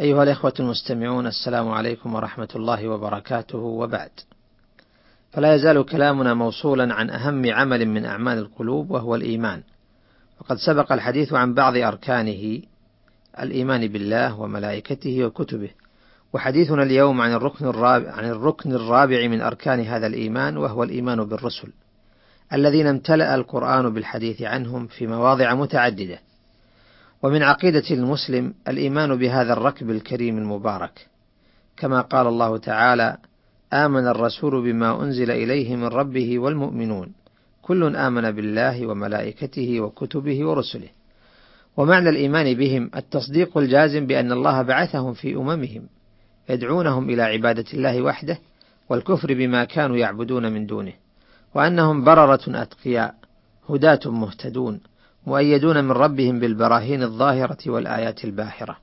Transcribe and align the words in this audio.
أيها 0.00 0.22
الإخوة 0.22 0.52
المستمعون 0.60 1.26
السلام 1.26 1.68
عليكم 1.68 2.14
ورحمة 2.14 2.48
الله 2.56 2.88
وبركاته 2.88 3.58
وبعد. 3.58 4.10
فلا 5.32 5.54
يزال 5.54 5.86
كلامنا 5.86 6.34
موصولا 6.34 6.94
عن 6.94 7.10
أهم 7.10 7.52
عمل 7.52 7.86
من 7.86 8.04
أعمال 8.04 8.38
القلوب 8.38 8.90
وهو 8.90 9.14
الإيمان. 9.14 9.62
وقد 10.40 10.56
سبق 10.56 10.92
الحديث 10.92 11.32
عن 11.32 11.54
بعض 11.54 11.76
أركانه 11.76 12.62
الإيمان 13.40 13.88
بالله 13.88 14.40
وملائكته 14.40 15.24
وكتبه. 15.24 15.70
وحديثنا 16.32 16.82
اليوم 16.82 17.20
عن 17.20 17.32
الركن 17.32 17.66
الرابع 17.66 18.12
عن 18.12 18.24
الركن 18.24 18.72
الرابع 18.72 19.28
من 19.28 19.40
أركان 19.40 19.80
هذا 19.80 20.06
الإيمان 20.06 20.56
وهو 20.56 20.82
الإيمان 20.82 21.24
بالرسل. 21.24 21.72
الذين 22.52 22.86
امتلأ 22.86 23.34
القرآن 23.34 23.94
بالحديث 23.94 24.42
عنهم 24.42 24.86
في 24.86 25.06
مواضع 25.06 25.54
متعددة. 25.54 26.18
ومن 27.26 27.42
عقيدة 27.42 27.82
المسلم 27.90 28.54
الإيمان 28.68 29.16
بهذا 29.16 29.52
الركب 29.52 29.90
الكريم 29.90 30.38
المبارك، 30.38 31.06
كما 31.76 32.00
قال 32.00 32.26
الله 32.26 32.56
تعالى: 32.56 33.16
آمن 33.72 34.06
الرسول 34.06 34.62
بما 34.62 35.02
أنزل 35.02 35.30
إليه 35.30 35.76
من 35.76 35.84
ربه 35.84 36.38
والمؤمنون، 36.38 37.12
كل 37.62 37.96
آمن 37.96 38.30
بالله 38.30 38.86
وملائكته 38.86 39.80
وكتبه 39.80 40.46
ورسله. 40.46 40.88
ومعنى 41.76 42.08
الإيمان 42.08 42.54
بهم 42.54 42.90
التصديق 42.96 43.58
الجازم 43.58 44.06
بأن 44.06 44.32
الله 44.32 44.62
بعثهم 44.62 45.12
في 45.12 45.34
أممهم، 45.34 45.88
يدعونهم 46.48 47.10
إلى 47.10 47.22
عبادة 47.22 47.66
الله 47.74 48.02
وحده، 48.02 48.38
والكفر 48.88 49.34
بما 49.34 49.64
كانوا 49.64 49.96
يعبدون 49.96 50.52
من 50.52 50.66
دونه، 50.66 50.92
وأنهم 51.54 52.04
بررة 52.04 52.44
أتقياء، 52.48 53.14
هداة 53.68 54.00
مهتدون، 54.06 54.80
مؤيدون 55.26 55.84
من 55.84 55.90
ربهم 55.90 56.40
بالبراهين 56.40 57.02
الظاهرة 57.02 57.58
والآيات 57.66 58.24
الباهرة. 58.24 58.76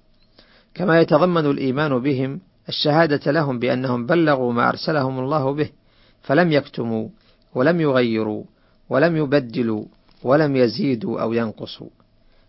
كما 0.73 1.02
يتضمن 1.02 1.45
الإيمان 1.45 2.00
بهم 2.00 2.39
الشهادة 2.69 3.31
لهم 3.31 3.59
بأنهم 3.59 4.05
بلغوا 4.05 4.53
ما 4.53 4.69
أرسلهم 4.69 5.19
الله 5.19 5.53
به، 5.53 5.69
فلم 6.22 6.52
يكتموا، 6.52 7.09
ولم 7.55 7.81
يغيروا، 7.81 8.44
ولم 8.89 9.17
يبدلوا، 9.17 9.85
ولم 10.23 10.55
يزيدوا 10.55 11.22
أو 11.22 11.33
ينقصوا. 11.33 11.89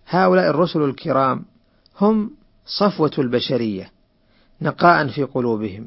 هؤلاء 0.08 0.51
الرسل 0.51 0.83
الكرام 0.83 1.45
هم 2.01 2.31
صفوة 2.67 3.11
البشرية، 3.19 3.91
نقاء 4.62 5.06
في 5.06 5.23
قلوبهم، 5.23 5.86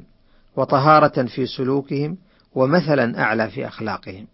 وطهارة 0.56 1.26
في 1.26 1.46
سلوكهم، 1.46 2.18
ومثلا 2.56 3.22
أعلى 3.22 3.50
في 3.50 3.68
أخلاقهم. 3.68 4.28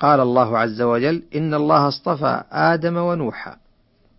قال 0.00 0.20
الله 0.20 0.58
عز 0.58 0.82
وجل: 0.82 1.22
إن 1.36 1.54
الله 1.54 1.88
اصطفى 1.88 2.42
آدم 2.52 2.96
ونوحا، 2.96 3.56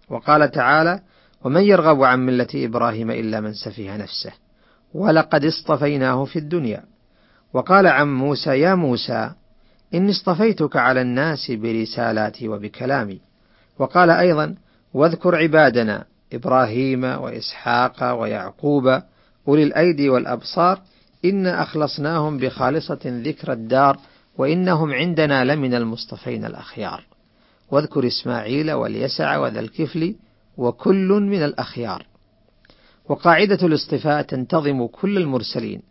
وقال 0.10 0.52
تعالى: 0.52 1.00
ومن 1.44 1.64
يرغب 1.64 2.04
عن 2.04 2.26
ملة 2.26 2.48
إبراهيم 2.56 3.12
إلا 3.12 3.40
من 3.40 3.54
سفه 3.54 3.98
نفسه، 3.98 4.32
ولقد 4.94 5.46
اصطفيناه 5.46 6.26
في 6.26 6.40
الدنيا. 6.40 6.84
وقال 7.54 7.88
عن 7.88 8.16
موسى: 8.16 8.50
يا 8.50 8.76
موسى 8.76 9.32
إني 9.94 10.12
اصطفيتك 10.12 10.76
على 10.76 11.02
الناس 11.02 11.52
برسالاتي 11.52 12.48
وبكلامي. 12.48 13.20
وقال 13.80 14.10
أيضا: 14.10 14.56
واذكر 14.94 15.36
عبادنا 15.36 16.06
إبراهيم 16.34 17.04
وإسحاق 17.04 18.14
ويعقوب 18.14 19.02
أولي 19.48 19.64
الأيدي 19.64 20.10
والأبصار 20.10 20.82
إنا 21.26 21.62
أخلصناهم 21.62 22.38
بخالصة 22.38 23.00
ذكر 23.06 23.54
الدار 23.54 23.98
وإنهم 24.38 24.94
عندنا 24.94 25.46
لمن 25.46 25.74
المصطفين 25.74 26.46
الأخيار. 26.46 27.04
واذكر 27.72 28.08
إسماعيل 28.08 28.72
واليسع 28.72 29.38
وذا 29.38 29.60
الكفل 29.60 30.16
وكل 30.58 31.08
من 31.08 31.44
الأخيار. 31.44 32.06
وقاعدة 33.10 33.68
الاصطفاء 33.68 34.22
تنتظم 34.22 34.86
كل 34.88 35.18
المرسلين. 35.18 35.82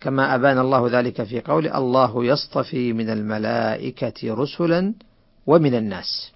كما 0.00 0.34
أبان 0.34 0.58
الله 0.58 0.88
ذلك 0.98 1.22
في 1.22 1.40
قول 1.40 1.68
الله 1.68 2.24
يصطفي 2.24 2.92
من 2.92 3.10
الملائكة 3.10 4.34
رسلا 4.34 4.94
ومن 5.46 5.74
الناس. 5.74 6.32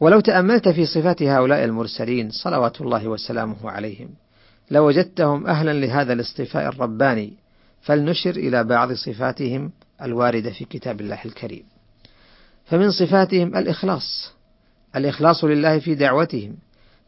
ولو 0.00 0.20
تأملت 0.20 0.68
في 0.68 0.86
صفات 0.86 1.22
هؤلاء 1.22 1.64
المرسلين 1.64 2.30
صلوات 2.30 2.80
الله 2.80 3.08
وسلامه 3.08 3.70
عليهم 3.70 4.08
لوجدتهم 4.70 5.46
أهلا 5.46 5.72
لهذا 5.72 6.12
الاصطفاء 6.12 6.68
الرباني. 6.68 7.32
فلنشر 7.82 8.30
إلى 8.30 8.64
بعض 8.64 8.92
صفاتهم 8.92 9.70
الواردة 10.02 10.50
في 10.50 10.64
كتاب 10.64 11.00
الله 11.00 11.18
الكريم. 11.24 11.64
فمن 12.64 12.90
صفاتهم 12.90 13.56
الإخلاص، 13.56 14.32
الإخلاص 14.96 15.44
لله 15.44 15.78
في 15.78 15.94
دعوتهم، 15.94 16.56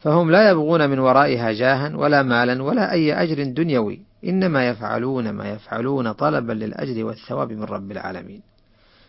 فهم 0.01 0.31
لا 0.31 0.51
يبغون 0.51 0.91
من 0.91 0.99
ورائها 0.99 1.53
جاها 1.53 1.97
ولا 1.97 2.23
مالا 2.23 2.63
ولا 2.63 2.93
أي 2.93 3.23
أجر 3.23 3.43
دنيوي، 3.45 4.01
إنما 4.25 4.69
يفعلون 4.69 5.31
ما 5.31 5.51
يفعلون 5.51 6.13
طلبا 6.13 6.53
للأجر 6.53 7.05
والثواب 7.05 7.53
من 7.53 7.65
رب 7.65 7.91
العالمين. 7.91 8.43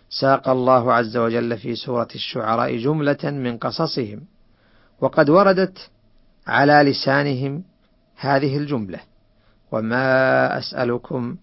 ساق 0.10 0.50
الله 0.50 0.94
عز 0.94 1.18
وجل 1.18 1.58
في 1.58 1.76
سورة 1.76 2.08
الشعراء 2.16 2.78
جملة 2.78 3.24
من 3.24 3.58
قصصهم، 3.58 4.22
وقد 5.02 5.30
وردت 5.30 5.90
على 6.48 6.92
لسانهم 6.92 7.64
هذه 8.18 8.58
الجملة: 8.58 9.00
وما 9.72 10.58
أسألكم 10.58 11.36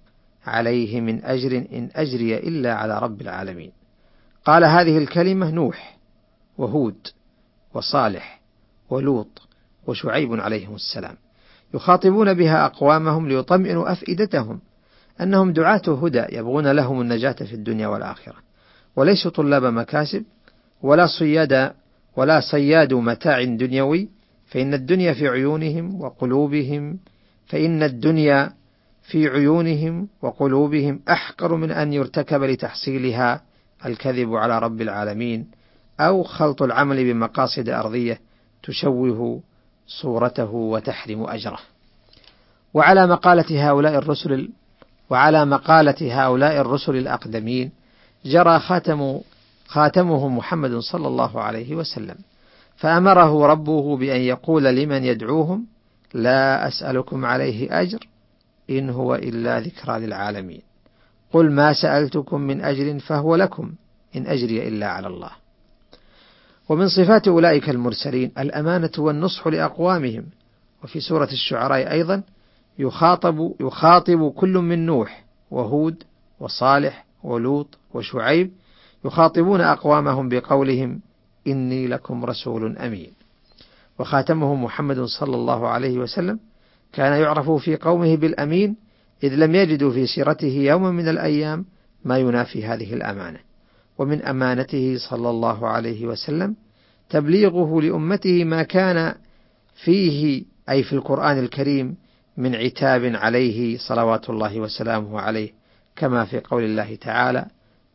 عليه 0.47 1.01
من 1.01 1.25
أجر 1.25 1.57
إن 1.57 1.91
أجري 1.95 2.37
إلا 2.37 2.75
على 2.75 2.99
رب 2.99 3.21
العالمين. 3.21 3.73
قال 4.45 4.65
هذه 4.65 4.99
الكلمة 4.99 5.51
نوح 5.51 5.99
وهود 6.59 7.07
وصالح 7.75 8.41
ولوط 8.91 9.49
وشعيب 9.87 10.41
عليهم 10.41 10.75
السلام 10.75 11.17
يخاطبون 11.75 12.35
بها 12.35 12.67
أقوامهم 12.67 13.29
ليطمئنوا 13.29 13.93
أفئدتهم 13.93 14.61
أنهم 15.21 15.53
دعاة 15.53 15.83
هدى 16.03 16.25
يبغون 16.33 16.73
لهم 16.73 17.01
النجاة 17.01 17.33
في 17.33 17.55
الدنيا 17.55 17.87
والآخرة 17.87 18.35
وليسوا 18.97 19.31
طلاب 19.31 19.65
مكاسب 19.65 20.25
ولا 20.83 21.07
صياد 21.07 21.73
ولا 22.17 22.41
صياد 22.41 22.95
متاع 22.95 23.45
دنيوي 23.45 24.09
فإن 24.47 24.75
الدنيا 24.75 25.13
في 25.13 25.29
عيونهم 25.29 26.01
وقلوبهم 26.01 26.99
فإن 27.47 27.83
الدنيا 27.83 28.53
في 29.07 29.29
عيونهم 29.29 30.09
وقلوبهم 30.23 31.01
أحقر 31.11 31.57
من 31.57 31.71
أن 31.71 31.93
يرتكب 31.93 32.43
لتحصيلها 32.43 33.43
الكذب 33.87 34.35
على 34.35 34.59
رب 34.59 34.81
العالمين 34.81 35.47
أو 36.01 36.23
خلط 36.23 36.63
العمل 36.63 37.13
بمقاصد 37.13 37.69
أرضية 37.69 38.21
تشوه 38.63 39.41
صورته 39.87 40.51
وتحرم 40.51 41.25
أجره. 41.25 41.59
وعلى 42.75 43.07
مقالة 43.07 43.71
هؤلاء 43.71 43.95
الرسل 43.95 44.49
وعلى 45.11 45.45
مقالة 45.45 46.25
هؤلاء 46.25 46.61
الرسل 46.61 46.97
الأقدمين 46.97 47.71
جرى 48.25 48.59
خاتم 48.59 49.21
خاتمه 49.67 50.29
محمد 50.29 50.79
صلى 50.79 51.09
الله 51.09 51.41
عليه 51.41 51.75
وسلم، 51.75 52.17
فأمره 52.77 53.47
ربه 53.47 53.97
بأن 53.97 54.21
يقول 54.21 54.65
لمن 54.65 55.05
يدعوهم: 55.05 55.67
لا 56.15 56.69
أسألكم 56.69 57.25
عليه 57.25 57.81
أجر 57.81 58.07
إن 58.71 58.91
هو 58.91 59.15
إلا 59.15 59.61
ذكرى 59.61 59.99
للعالمين. 59.99 60.63
قل 61.33 61.51
ما 61.51 61.73
سألتكم 61.73 62.41
من 62.41 62.61
أجر 62.61 62.99
فهو 62.99 63.37
لكم 63.37 63.73
إن 64.17 64.27
أجري 64.27 64.69
إلا 64.69 64.87
على 64.87 65.07
الله. 65.07 65.31
ومن 66.69 66.89
صفات 66.89 67.29
أولئك 67.29 67.71
المرسلين 67.71 68.33
الأمانة 68.39 68.91
والنصح 68.99 69.47
لأقوامهم. 69.47 70.25
وفي 70.85 71.01
سورة 71.01 71.29
الشعراء 71.33 71.93
أيضا 71.93 72.23
يخاطب 72.79 73.55
يخاطب 73.61 74.33
كل 74.37 74.53
من 74.53 74.87
نوح 74.87 75.25
وهود 75.51 76.03
وصالح 76.41 77.05
ولوط 77.23 77.79
وشعيب 77.95 78.53
يخاطبون 79.05 79.61
أقوامهم 79.61 80.29
بقولهم 80.29 81.01
إني 81.47 81.87
لكم 81.87 82.25
رسول 82.25 82.79
أمين. 82.79 83.13
وخاتمهم 83.99 84.65
محمد 84.65 85.01
صلى 85.01 85.37
الله 85.37 85.69
عليه 85.69 85.99
وسلم 85.99 86.39
كان 86.93 87.21
يعرف 87.21 87.51
في 87.51 87.77
قومه 87.77 88.17
بالأمين 88.17 88.77
إذ 89.23 89.35
لم 89.35 89.55
يجدوا 89.55 89.93
في 89.93 90.07
سيرته 90.07 90.47
يوما 90.47 90.91
من 90.91 91.09
الأيام 91.09 91.65
ما 92.05 92.19
ينافي 92.19 92.67
هذه 92.67 92.95
الأمانة. 92.95 93.39
ومن 93.99 94.23
أمانته 94.23 94.97
صلى 95.11 95.31
الله 95.31 95.69
عليه 95.69 96.07
وسلم 96.07 96.57
تبليغه 97.11 97.83
لأمته 97.83 98.45
ما 98.45 98.63
كان 98.63 99.15
فيه 99.85 100.45
أي 100.71 100.83
في 100.83 100.93
القرآن 100.93 101.39
الكريم 101.39 101.97
من 102.37 102.55
عتاب 102.55 103.05
عليه 103.05 103.79
صلوات 103.79 104.31
الله 104.31 104.61
وسلامه 104.61 105.21
عليه 105.21 105.53
كما 105.97 106.25
في 106.25 106.41
قول 106.41 106.65
الله 106.65 106.95
تعالى 106.95 107.47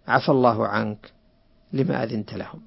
عفى 0.07 0.29
الله 0.29 0.67
عنك 0.67 1.11
لما 1.73 2.03
أذنت 2.03 2.33
لهم 2.33 2.61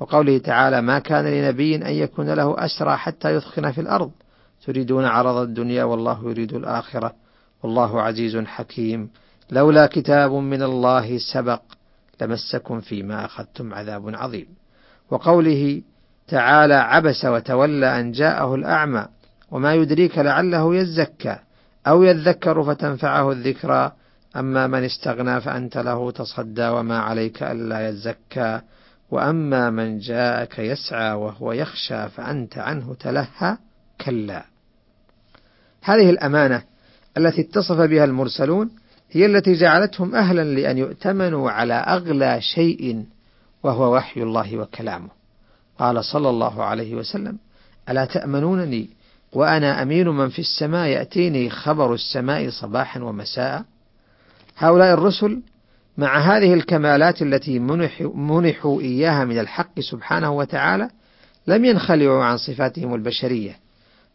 وقوله 0.00 0.38
تعالى 0.38 0.82
ما 0.82 0.98
كان 0.98 1.24
لنبي 1.24 1.76
أن 1.76 1.92
يكون 1.92 2.30
له 2.30 2.64
أسرى 2.64 2.96
حتى 2.96 3.34
يثخن 3.34 3.72
في 3.72 3.80
الأرض 3.80 4.10
تريدون 4.64 5.04
عرض 5.04 5.36
الدنيا 5.36 5.84
والله 5.84 6.30
يريد 6.30 6.54
الآخرة. 6.54 7.12
والله 7.62 8.02
عزيز 8.02 8.36
حكيم. 8.36 9.10
لولا 9.50 9.86
كتاب 9.86 10.32
من 10.32 10.62
الله 10.62 11.18
سبق 11.32 11.60
لمسكم 12.20 12.80
فيما 12.80 13.24
أخذتم 13.24 13.74
عذاب 13.74 14.14
عظيم. 14.14 14.46
وقوله 15.10 15.82
تعالى 16.28 16.74
عبس 16.74 17.24
وتولى 17.24 18.00
أن 18.00 18.12
جاءه 18.12 18.54
الأعمى 18.54 19.06
وما 19.50 19.74
يدريك 19.74 20.18
لعله 20.18 20.76
يزكى 20.76 21.38
أو 21.86 22.02
يذكر 22.02 22.62
فتنفعه 22.62 23.32
الذكرى. 23.32 23.92
أما 24.36 24.66
من 24.66 24.84
استغنى 24.84 25.40
فأنت 25.40 25.78
له 25.78 26.10
تصدى 26.10 26.68
وما 26.68 26.98
عليك 26.98 27.42
ألا 27.42 27.88
يزكى. 27.88 28.60
وأما 29.10 29.70
من 29.70 29.98
جاءك 29.98 30.58
يسعى 30.58 31.12
وهو 31.12 31.52
يخشى 31.52 32.08
فأنت 32.08 32.58
عنه 32.58 32.94
تلهى. 32.94 33.56
كلا. 34.00 34.44
هذه 35.82 36.10
الأمانة 36.10 36.62
التي 37.16 37.40
اتصف 37.40 37.80
بها 37.80 38.04
المرسلون 38.04 38.70
هي 39.10 39.26
التي 39.26 39.52
جعلتهم 39.52 40.14
أهلا 40.14 40.44
لأن 40.44 40.78
يؤتمنوا 40.78 41.50
على 41.50 41.74
أغلى 41.74 42.40
شيء 42.40 43.04
وهو 43.62 43.94
وحي 43.94 44.22
الله 44.22 44.56
وكلامه. 44.56 45.08
قال 45.78 46.04
صلى 46.04 46.28
الله 46.28 46.64
عليه 46.64 46.94
وسلم 46.94 47.38
ألا 47.88 48.04
تأمنونني 48.04 48.90
وأنا 49.32 49.82
أمين 49.82 50.08
من 50.08 50.28
في 50.28 50.38
السماء؟ 50.38 50.88
يأتيني 50.88 51.50
خبر 51.50 51.94
السماء 51.94 52.50
صباحا 52.50 53.00
ومساء. 53.00 53.64
هؤلاء 54.56 54.94
الرسل 54.94 55.42
مع 55.98 56.18
هذه 56.18 56.54
الكمالات 56.54 57.22
التي 57.22 57.58
منحوا 58.14 58.80
إياها 58.80 59.24
من 59.24 59.38
الحق 59.38 59.80
سبحانه 59.80 60.32
وتعالى 60.32 60.90
لم 61.46 61.64
ينخلعوا 61.64 62.24
عن 62.24 62.36
صفاتهم 62.36 62.94
البشرية. 62.94 63.65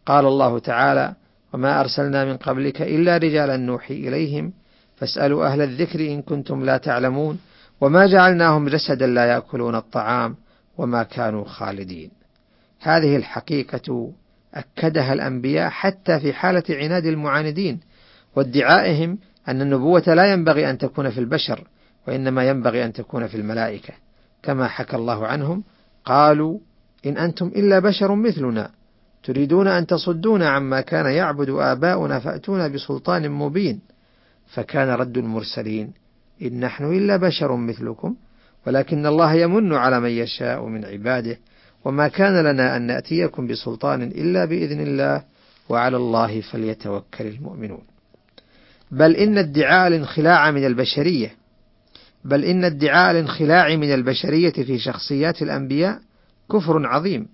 قال 0.06 0.26
الله 0.26 0.60
تعالى 0.60 1.14
وما 1.54 1.80
أرسلنا 1.80 2.26
من 2.26 2.38
قبلك 2.38 2.82
إلا 2.82 3.18
رجالا 3.18 3.58
نوحي 3.58 3.94
إليهم 3.94 4.54
فاسألوا 4.96 5.46
أهل 5.46 5.62
الذكر 5.62 6.00
إن 6.00 6.22
كنتم 6.22 6.66
لا 6.66 6.78
تعلمون 6.78 7.40
وما 7.82 8.08
جعلناهم 8.08 8.70
جسدا 8.70 9.08
لا 9.08 9.26
يأكلون 9.26 9.76
الطعام 9.76 10.36
وما 10.78 11.04
كانوا 11.04 11.46
خالدين. 11.46 12.12
هذه 12.80 13.16
الحقيقة 13.16 14.12
أكدها 14.54 15.14
الأنبياء 15.14 15.70
حتى 15.70 16.20
في 16.20 16.34
حالة 16.34 16.64
عناد 16.70 17.06
المعاندين 17.06 17.80
وادعائهم 18.36 19.18
أن 19.48 19.62
النبوة 19.62 20.14
لا 20.14 20.34
ينبغي 20.34 20.70
أن 20.70 20.78
تكون 20.78 21.10
في 21.10 21.20
البشر 21.20 21.68
وإنما 22.08 22.50
ينبغي 22.50 22.86
أن 22.86 22.94
تكون 22.94 23.28
في 23.28 23.38
الملائكة. 23.38 23.94
كما 24.44 24.68
حكى 24.68 24.96
الله 24.96 25.28
عنهم 25.28 25.64
قالوا 26.06 26.60
إن 27.06 27.18
أنتم 27.18 27.48
إلا 27.48 27.80
بشر 27.80 28.16
مثلنا. 28.16 28.72
تريدون 29.24 29.68
أن 29.68 29.88
تصدونا 29.88 30.50
عما 30.50 30.82
كان 30.82 31.06
يعبد 31.06 31.50
آباؤنا 31.50 32.20
فأتونا 32.20 32.68
بسلطان 32.68 33.32
مبين. 33.32 33.80
فكان 34.52 34.90
رد 34.90 35.18
المرسلين 35.18 35.94
إن 36.42 36.60
نحن 36.60 36.84
إلا 36.94 37.18
بشر 37.18 37.56
مثلكم 37.56 38.16
ولكن 38.68 39.06
الله 39.06 39.34
يمن 39.34 39.74
على 39.74 40.00
من 40.00 40.10
يشاء 40.10 40.66
من 40.66 40.86
عباده 40.86 41.38
وما 41.86 42.08
كان 42.08 42.44
لنا 42.44 42.78
أن 42.78 42.82
نأتيكم 42.82 43.48
بسلطان 43.48 44.02
إلا 44.02 44.46
بإذن 44.46 44.80
الله 44.80 45.24
وعلى 45.70 45.98
الله 45.98 46.42
فليتوكل 46.42 47.28
المؤمنون. 47.28 47.82
بل 48.92 49.16
إن 49.16 49.38
ادعاء 49.38 49.88
الانخلاع 49.88 50.52
من 50.52 50.66
البشرية 50.66 51.36
بل 52.26 52.46
إن 52.46 52.64
ادعاء 52.64 53.12
الانخلاع 53.12 53.76
من 53.76 53.94
البشرية 53.94 54.52
في 54.52 54.80
شخصيات 54.80 55.42
الأنبياء 55.42 56.00
كفر 56.52 56.88
عظيم. 56.88 57.28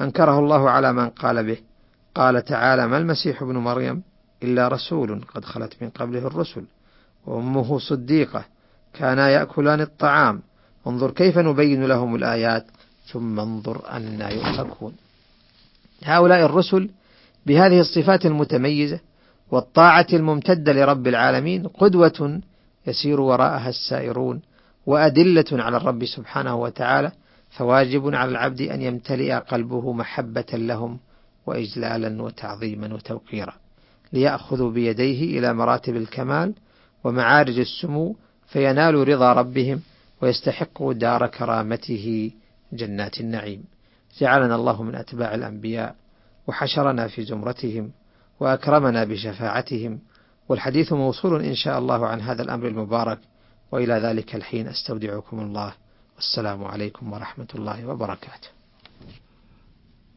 أنكره 0.00 0.38
الله 0.38 0.70
على 0.70 0.92
من 0.92 1.08
قال 1.08 1.46
به. 1.46 1.56
قال 2.14 2.44
تعالى 2.44 2.86
ما 2.86 2.98
المسيح 2.98 3.42
ابن 3.42 3.56
مريم 3.56 4.02
إلا 4.42 4.68
رسول 4.68 5.24
قد 5.34 5.44
خلت 5.44 5.72
من 5.80 5.90
قبله 5.90 6.26
الرسل 6.26 6.64
وأمه 7.26 7.78
صديقة 7.78 8.44
كانا 8.94 9.30
يأكلان 9.30 9.80
الطعام. 9.80 10.42
انظر 10.86 11.10
كيف 11.10 11.38
نبين 11.38 11.84
لهم 11.84 12.14
الآيات 12.14 12.66
ثم 13.06 13.40
انظر 13.40 13.90
أنا 13.90 14.30
يؤفكون. 14.30 14.94
هؤلاء 16.04 16.46
الرسل 16.46 16.90
بهذه 17.46 17.80
الصفات 17.80 18.26
المتميزة 18.26 19.00
والطاعة 19.50 20.06
الممتدة 20.12 20.72
لرب 20.72 21.06
العالمين 21.06 21.66
قدوة 21.66 22.40
يسير 22.86 23.20
وراءها 23.20 23.68
السائرون 23.68 24.40
وأدلة 24.86 25.44
على 25.52 25.76
الرب 25.76 26.04
سبحانه 26.04 26.54
وتعالى 26.54 27.12
فواجب 27.52 28.14
على 28.14 28.30
العبد 28.30 28.60
أن 28.60 28.82
يمتلئ 28.82 29.34
قلبه 29.34 29.92
محبة 29.92 30.46
لهم 30.52 30.98
وإجلالا 31.46 32.22
وتعظيما 32.22 32.94
وتوقيرا 32.94 33.54
ليأخذوا 34.12 34.70
بيديه 34.70 35.38
إلى 35.38 35.54
مراتب 35.54 35.96
الكمال 35.96 36.54
ومعارج 37.04 37.58
السمو 37.58 38.16
فينالوا 38.46 39.04
رضا 39.04 39.32
ربهم 39.32 39.80
ويستحقوا 40.22 40.92
دار 40.92 41.26
كرامته 41.26 42.30
جنات 42.72 43.20
النعيم. 43.20 43.64
جعلنا 44.20 44.54
الله 44.54 44.82
من 44.82 44.94
أتباع 44.94 45.34
الأنبياء 45.34 45.94
وحشرنا 46.46 47.08
في 47.08 47.24
زمرتهم 47.24 47.90
وأكرمنا 48.40 49.04
بشفاعتهم 49.04 49.98
والحديث 50.48 50.92
موصول 50.92 51.44
إن 51.44 51.54
شاء 51.54 51.78
الله 51.78 52.06
عن 52.06 52.20
هذا 52.20 52.42
الأمر 52.42 52.68
المبارك 52.68 53.18
وإلى 53.72 53.94
ذلك 53.94 54.34
الحين 54.34 54.68
أستودعكم 54.68 55.40
الله. 55.40 55.81
والسلام 56.16 56.64
عليكم 56.64 57.12
ورحمة 57.12 57.48
الله 57.54 57.86
وبركاته. 57.86 58.48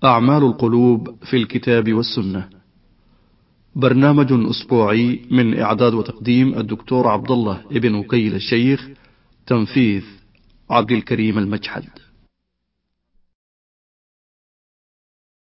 أعمال 0.03 0.44
القلوب 0.44 1.24
في 1.24 1.38
الكتاب 1.38 1.94
والسنة. 1.94 2.50
برنامج 3.75 4.27
أسبوعي 4.31 5.25
من 5.31 5.59
إعداد 5.59 5.94
وتقديم 5.94 6.59
الدكتور 6.59 7.07
عبد 7.07 7.31
الله 7.31 7.62
ابن 7.71 7.95
وكيل 7.95 8.36
الشيخ 8.36 8.89
تنفيذ 9.47 10.03
عبد 10.69 10.92
الكريم 10.92 11.38
المجحد. 11.38 11.83